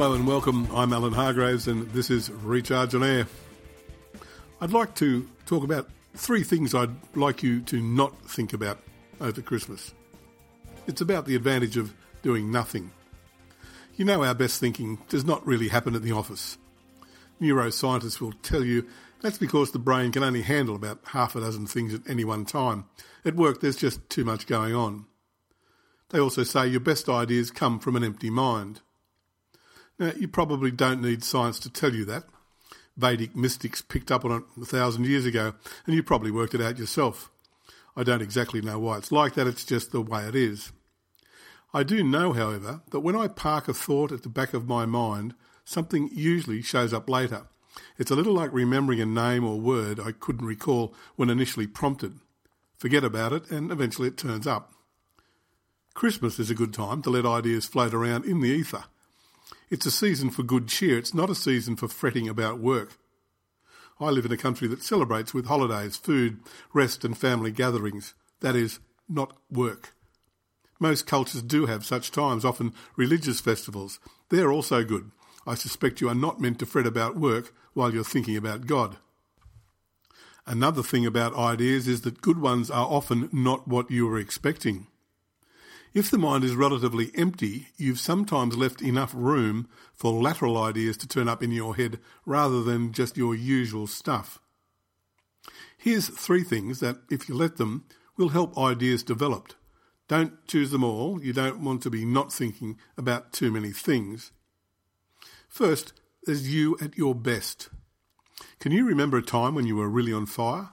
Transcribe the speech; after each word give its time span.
Hello 0.00 0.14
and 0.14 0.26
welcome. 0.26 0.66
I'm 0.74 0.94
Alan 0.94 1.12
Hargraves 1.12 1.68
and 1.68 1.86
this 1.90 2.08
is 2.08 2.30
Recharge 2.30 2.94
on 2.94 3.04
Air. 3.04 3.26
I'd 4.58 4.72
like 4.72 4.94
to 4.94 5.28
talk 5.44 5.62
about 5.62 5.90
three 6.14 6.42
things 6.42 6.74
I'd 6.74 6.88
like 7.14 7.42
you 7.42 7.60
to 7.64 7.82
not 7.82 8.16
think 8.24 8.54
about 8.54 8.78
over 9.20 9.42
Christmas. 9.42 9.92
It's 10.86 11.02
about 11.02 11.26
the 11.26 11.36
advantage 11.36 11.76
of 11.76 11.92
doing 12.22 12.50
nothing. 12.50 12.92
You 13.96 14.06
know, 14.06 14.24
our 14.24 14.32
best 14.32 14.58
thinking 14.58 14.96
does 15.10 15.26
not 15.26 15.46
really 15.46 15.68
happen 15.68 15.94
at 15.94 16.02
the 16.02 16.12
office. 16.12 16.56
Neuroscientists 17.38 18.22
will 18.22 18.32
tell 18.42 18.64
you 18.64 18.86
that's 19.20 19.36
because 19.36 19.72
the 19.72 19.78
brain 19.78 20.12
can 20.12 20.22
only 20.22 20.40
handle 20.40 20.76
about 20.76 21.00
half 21.08 21.36
a 21.36 21.40
dozen 21.40 21.66
things 21.66 21.92
at 21.92 22.08
any 22.08 22.24
one 22.24 22.46
time. 22.46 22.86
At 23.22 23.36
work, 23.36 23.60
there's 23.60 23.76
just 23.76 24.08
too 24.08 24.24
much 24.24 24.46
going 24.46 24.74
on. 24.74 25.04
They 26.08 26.20
also 26.20 26.42
say 26.42 26.68
your 26.68 26.80
best 26.80 27.10
ideas 27.10 27.50
come 27.50 27.78
from 27.78 27.96
an 27.96 28.04
empty 28.04 28.30
mind. 28.30 28.80
Now, 30.00 30.12
you 30.16 30.28
probably 30.28 30.70
don't 30.70 31.02
need 31.02 31.22
science 31.22 31.58
to 31.60 31.70
tell 31.70 31.94
you 31.94 32.06
that. 32.06 32.24
Vedic 32.96 33.36
mystics 33.36 33.82
picked 33.82 34.10
up 34.10 34.24
on 34.24 34.32
it 34.32 34.42
a 34.62 34.64
thousand 34.64 35.04
years 35.04 35.26
ago, 35.26 35.52
and 35.84 35.94
you 35.94 36.02
probably 36.02 36.30
worked 36.30 36.54
it 36.54 36.62
out 36.62 36.78
yourself. 36.78 37.30
I 37.94 38.02
don't 38.02 38.22
exactly 38.22 38.62
know 38.62 38.78
why 38.78 38.96
it's 38.96 39.12
like 39.12 39.34
that, 39.34 39.46
it's 39.46 39.64
just 39.64 39.92
the 39.92 40.00
way 40.00 40.24
it 40.24 40.34
is. 40.34 40.72
I 41.74 41.82
do 41.82 42.02
know, 42.02 42.32
however, 42.32 42.80
that 42.90 43.00
when 43.00 43.14
I 43.14 43.28
park 43.28 43.68
a 43.68 43.74
thought 43.74 44.10
at 44.10 44.22
the 44.22 44.30
back 44.30 44.54
of 44.54 44.66
my 44.66 44.86
mind, 44.86 45.34
something 45.66 46.08
usually 46.12 46.62
shows 46.62 46.94
up 46.94 47.10
later. 47.10 47.42
It's 47.98 48.10
a 48.10 48.16
little 48.16 48.32
like 48.32 48.54
remembering 48.54 49.02
a 49.02 49.06
name 49.06 49.44
or 49.44 49.60
word 49.60 50.00
I 50.00 50.12
couldn't 50.12 50.46
recall 50.46 50.94
when 51.16 51.28
initially 51.28 51.66
prompted. 51.66 52.14
Forget 52.78 53.04
about 53.04 53.34
it, 53.34 53.50
and 53.50 53.70
eventually 53.70 54.08
it 54.08 54.16
turns 54.16 54.46
up. 54.46 54.72
Christmas 55.92 56.38
is 56.38 56.48
a 56.48 56.54
good 56.54 56.72
time 56.72 57.02
to 57.02 57.10
let 57.10 57.26
ideas 57.26 57.66
float 57.66 57.92
around 57.92 58.24
in 58.24 58.40
the 58.40 58.48
ether. 58.48 58.84
It's 59.70 59.86
a 59.86 59.90
season 59.92 60.30
for 60.30 60.42
good 60.42 60.66
cheer, 60.66 60.98
it's 60.98 61.14
not 61.14 61.30
a 61.30 61.34
season 61.34 61.76
for 61.76 61.86
fretting 61.86 62.28
about 62.28 62.58
work. 62.58 62.98
I 64.00 64.10
live 64.10 64.24
in 64.24 64.32
a 64.32 64.36
country 64.36 64.66
that 64.66 64.82
celebrates 64.82 65.32
with 65.32 65.46
holidays, 65.46 65.96
food, 65.96 66.40
rest, 66.74 67.04
and 67.04 67.16
family 67.16 67.52
gatherings. 67.52 68.14
That 68.40 68.56
is, 68.56 68.80
not 69.08 69.36
work. 69.48 69.94
Most 70.80 71.06
cultures 71.06 71.42
do 71.42 71.66
have 71.66 71.84
such 71.84 72.10
times, 72.10 72.44
often 72.44 72.72
religious 72.96 73.40
festivals. 73.40 74.00
They're 74.30 74.50
also 74.50 74.82
good. 74.82 75.12
I 75.46 75.54
suspect 75.54 76.00
you 76.00 76.08
are 76.08 76.14
not 76.16 76.40
meant 76.40 76.58
to 76.60 76.66
fret 76.66 76.86
about 76.86 77.16
work 77.16 77.54
while 77.72 77.94
you're 77.94 78.02
thinking 78.02 78.36
about 78.36 78.66
God. 78.66 78.96
Another 80.46 80.82
thing 80.82 81.06
about 81.06 81.36
ideas 81.36 81.86
is 81.86 82.00
that 82.00 82.22
good 82.22 82.40
ones 82.40 82.72
are 82.72 82.86
often 82.86 83.28
not 83.32 83.68
what 83.68 83.88
you 83.88 84.08
were 84.08 84.18
expecting. 84.18 84.88
If 85.92 86.08
the 86.10 86.18
mind 86.18 86.44
is 86.44 86.54
relatively 86.54 87.10
empty, 87.16 87.68
you've 87.76 87.98
sometimes 87.98 88.56
left 88.56 88.80
enough 88.80 89.12
room 89.12 89.68
for 89.94 90.12
lateral 90.12 90.56
ideas 90.56 90.96
to 90.98 91.08
turn 91.08 91.28
up 91.28 91.42
in 91.42 91.50
your 91.50 91.74
head 91.74 91.98
rather 92.24 92.62
than 92.62 92.92
just 92.92 93.16
your 93.16 93.34
usual 93.34 93.88
stuff. 93.88 94.38
Here's 95.76 96.08
three 96.08 96.44
things 96.44 96.78
that, 96.80 96.98
if 97.10 97.28
you 97.28 97.34
let 97.34 97.56
them, 97.56 97.86
will 98.16 98.28
help 98.28 98.56
ideas 98.56 99.02
develop. 99.02 99.52
Don't 100.06 100.46
choose 100.46 100.70
them 100.70 100.84
all. 100.84 101.22
You 101.22 101.32
don't 101.32 101.64
want 101.64 101.82
to 101.82 101.90
be 101.90 102.04
not 102.04 102.32
thinking 102.32 102.78
about 102.96 103.32
too 103.32 103.50
many 103.50 103.72
things. 103.72 104.30
First, 105.48 105.92
there's 106.24 106.54
you 106.54 106.76
at 106.80 106.96
your 106.96 107.14
best. 107.14 107.68
Can 108.60 108.70
you 108.72 108.84
remember 108.84 109.16
a 109.16 109.22
time 109.22 109.54
when 109.54 109.66
you 109.66 109.76
were 109.76 109.88
really 109.88 110.12
on 110.12 110.26
fire? 110.26 110.70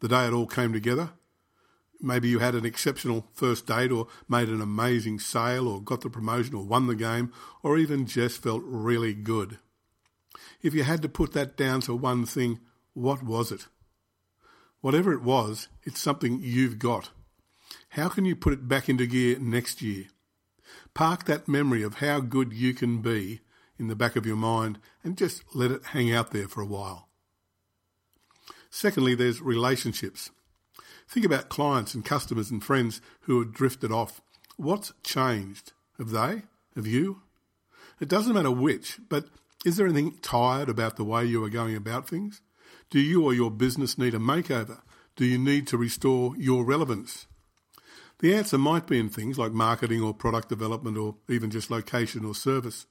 The 0.00 0.08
day 0.08 0.26
it 0.26 0.32
all 0.32 0.46
came 0.46 0.72
together? 0.72 1.10
Maybe 2.00 2.28
you 2.28 2.38
had 2.38 2.54
an 2.54 2.64
exceptional 2.64 3.26
first 3.32 3.66
date 3.66 3.90
or 3.90 4.06
made 4.28 4.48
an 4.48 4.60
amazing 4.60 5.18
sale 5.18 5.68
or 5.68 5.80
got 5.80 6.00
the 6.02 6.10
promotion 6.10 6.54
or 6.54 6.64
won 6.64 6.86
the 6.86 6.94
game 6.94 7.32
or 7.62 7.78
even 7.78 8.06
just 8.06 8.42
felt 8.42 8.62
really 8.64 9.14
good. 9.14 9.58
If 10.62 10.74
you 10.74 10.84
had 10.84 11.02
to 11.02 11.08
put 11.08 11.32
that 11.32 11.56
down 11.56 11.80
to 11.82 11.94
one 11.94 12.26
thing, 12.26 12.60
what 12.94 13.22
was 13.22 13.52
it? 13.52 13.66
Whatever 14.80 15.12
it 15.12 15.22
was, 15.22 15.68
it's 15.82 16.00
something 16.00 16.40
you've 16.40 16.78
got. 16.78 17.10
How 17.90 18.08
can 18.08 18.24
you 18.24 18.36
put 18.36 18.52
it 18.52 18.68
back 18.68 18.88
into 18.88 19.06
gear 19.06 19.38
next 19.38 19.82
year? 19.82 20.06
Park 20.94 21.24
that 21.24 21.48
memory 21.48 21.82
of 21.82 21.96
how 21.96 22.20
good 22.20 22.52
you 22.52 22.74
can 22.74 23.00
be 23.00 23.40
in 23.78 23.88
the 23.88 23.96
back 23.96 24.16
of 24.16 24.26
your 24.26 24.36
mind 24.36 24.78
and 25.02 25.16
just 25.16 25.42
let 25.54 25.70
it 25.70 25.86
hang 25.86 26.12
out 26.12 26.32
there 26.32 26.48
for 26.48 26.60
a 26.60 26.66
while. 26.66 27.08
Secondly, 28.70 29.14
there's 29.14 29.40
relationships. 29.40 30.30
Think 31.08 31.24
about 31.24 31.48
clients 31.48 31.94
and 31.94 32.04
customers 32.04 32.50
and 32.50 32.62
friends 32.62 33.00
who 33.22 33.38
have 33.38 33.54
drifted 33.54 33.90
off. 33.90 34.20
What's 34.56 34.92
changed? 35.02 35.72
Have 35.96 36.10
they? 36.10 36.42
Have 36.76 36.86
you? 36.86 37.22
It 38.00 38.08
doesn't 38.08 38.34
matter 38.34 38.50
which, 38.50 38.98
but 39.08 39.26
is 39.64 39.76
there 39.76 39.86
anything 39.86 40.18
tired 40.20 40.68
about 40.68 40.96
the 40.96 41.04
way 41.04 41.24
you 41.24 41.42
are 41.44 41.48
going 41.48 41.74
about 41.74 42.08
things? 42.08 42.42
Do 42.90 43.00
you 43.00 43.24
or 43.24 43.32
your 43.32 43.50
business 43.50 43.98
need 43.98 44.14
a 44.14 44.18
makeover? 44.18 44.80
Do 45.16 45.24
you 45.24 45.38
need 45.38 45.66
to 45.68 45.78
restore 45.78 46.34
your 46.36 46.64
relevance? 46.64 47.26
The 48.20 48.34
answer 48.34 48.58
might 48.58 48.86
be 48.86 48.98
in 48.98 49.08
things 49.08 49.38
like 49.38 49.52
marketing 49.52 50.02
or 50.02 50.12
product 50.12 50.48
development 50.48 50.96
or 50.96 51.16
even 51.28 51.50
just 51.50 51.70
location 51.70 52.24
or 52.24 52.34
service. 52.34 52.86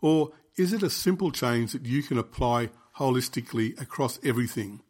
Or 0.00 0.32
is 0.56 0.72
it 0.72 0.82
a 0.82 0.90
simple 0.90 1.30
change 1.30 1.72
that 1.72 1.86
you 1.86 2.02
can 2.02 2.18
apply 2.18 2.70
holistically 2.96 3.80
across 3.80 4.18
everything? 4.24 4.80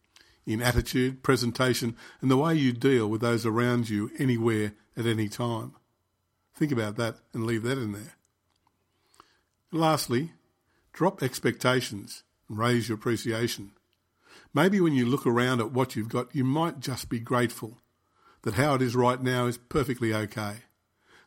In 0.48 0.62
attitude, 0.62 1.22
presentation, 1.22 1.94
and 2.22 2.30
the 2.30 2.36
way 2.36 2.54
you 2.54 2.72
deal 2.72 3.06
with 3.06 3.20
those 3.20 3.44
around 3.44 3.90
you 3.90 4.10
anywhere 4.18 4.72
at 4.96 5.04
any 5.04 5.28
time. 5.28 5.74
Think 6.54 6.72
about 6.72 6.96
that 6.96 7.16
and 7.34 7.44
leave 7.44 7.62
that 7.64 7.76
in 7.76 7.92
there. 7.92 8.14
And 9.70 9.80
lastly, 9.80 10.32
drop 10.94 11.22
expectations 11.22 12.22
and 12.48 12.58
raise 12.58 12.88
your 12.88 12.96
appreciation. 12.96 13.72
Maybe 14.54 14.80
when 14.80 14.94
you 14.94 15.04
look 15.04 15.26
around 15.26 15.60
at 15.60 15.72
what 15.72 15.94
you've 15.94 16.08
got, 16.08 16.34
you 16.34 16.44
might 16.44 16.80
just 16.80 17.10
be 17.10 17.20
grateful 17.20 17.76
that 18.42 18.54
how 18.54 18.74
it 18.74 18.82
is 18.82 18.96
right 18.96 19.22
now 19.22 19.46
is 19.46 19.58
perfectly 19.58 20.14
okay. 20.14 20.56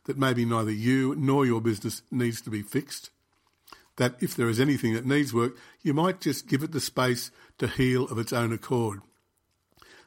That 0.04 0.18
maybe 0.18 0.44
neither 0.44 0.72
you 0.72 1.14
nor 1.14 1.46
your 1.46 1.60
business 1.60 2.02
needs 2.10 2.40
to 2.40 2.50
be 2.50 2.62
fixed. 2.62 3.10
That 3.96 4.16
if 4.20 4.34
there 4.34 4.48
is 4.48 4.58
anything 4.58 4.94
that 4.94 5.06
needs 5.06 5.32
work, 5.32 5.56
you 5.80 5.94
might 5.94 6.20
just 6.20 6.48
give 6.48 6.64
it 6.64 6.72
the 6.72 6.80
space 6.80 7.30
to 7.58 7.68
heal 7.68 8.06
of 8.06 8.18
its 8.18 8.32
own 8.32 8.52
accord. 8.52 9.00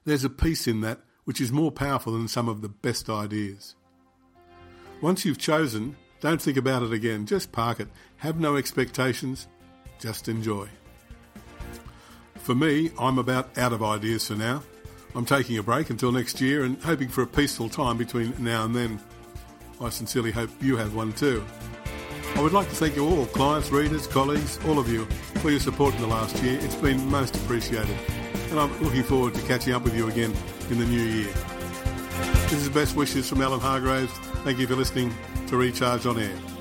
There's 0.05 0.23
a 0.23 0.29
peace 0.29 0.67
in 0.67 0.81
that 0.81 0.99
which 1.23 1.41
is 1.41 1.51
more 1.51 1.71
powerful 1.71 2.13
than 2.13 2.27
some 2.27 2.47
of 2.47 2.61
the 2.61 2.69
best 2.69 3.09
ideas. 3.09 3.73
Once 5.01 5.25
you've 5.25 5.39
chosen, 5.39 5.95
don't 6.21 6.39
think 6.39 6.57
about 6.57 6.83
it 6.83 6.93
again. 6.93 7.25
Just 7.25 7.51
park 7.51 7.79
it. 7.79 7.88
Have 8.17 8.39
no 8.39 8.55
expectations. 8.55 9.47
Just 9.99 10.29
enjoy. 10.29 10.67
For 12.35 12.53
me, 12.53 12.91
I'm 12.99 13.17
about 13.17 13.57
out 13.57 13.73
of 13.73 13.81
ideas 13.81 14.27
for 14.27 14.35
now. 14.35 14.61
I'm 15.15 15.25
taking 15.25 15.57
a 15.57 15.63
break 15.63 15.89
until 15.89 16.11
next 16.11 16.39
year 16.39 16.63
and 16.63 16.79
hoping 16.83 17.09
for 17.09 17.23
a 17.23 17.27
peaceful 17.27 17.67
time 17.67 17.97
between 17.97 18.35
now 18.38 18.65
and 18.65 18.75
then. 18.75 18.99
I 19.81 19.89
sincerely 19.89 20.31
hope 20.31 20.51
you 20.61 20.77
have 20.77 20.94
one 20.94 21.13
too. 21.13 21.44
I 22.35 22.41
would 22.41 22.53
like 22.53 22.69
to 22.69 22.75
thank 22.75 22.95
you 22.95 23.07
all, 23.07 23.25
clients, 23.27 23.71
readers, 23.71 24.05
colleagues, 24.05 24.59
all 24.67 24.77
of 24.77 24.88
you, 24.88 25.05
for 25.41 25.49
your 25.49 25.59
support 25.59 25.95
in 25.95 26.01
the 26.01 26.07
last 26.07 26.41
year. 26.44 26.59
It's 26.61 26.75
been 26.75 27.09
most 27.09 27.35
appreciated 27.38 27.97
and 28.50 28.59
I'm 28.59 28.83
looking 28.83 29.03
forward 29.03 29.33
to 29.35 29.41
catching 29.44 29.73
up 29.73 29.83
with 29.83 29.95
you 29.95 30.07
again 30.07 30.33
in 30.69 30.79
the 30.79 30.85
new 30.85 31.01
year. 31.01 31.33
This 32.50 32.61
is 32.61 32.69
best 32.69 32.95
wishes 32.95 33.28
from 33.28 33.41
Alan 33.41 33.59
Hargraves. 33.59 34.11
Thank 34.44 34.59
you 34.59 34.67
for 34.67 34.75
listening 34.75 35.13
to 35.47 35.57
Recharge 35.57 36.06
on 36.06 36.19
Air. 36.19 36.54